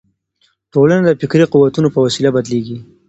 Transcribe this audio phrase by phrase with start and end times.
[0.73, 2.77] ټولنه د فکري قوتونو په وسیله بدلیږي.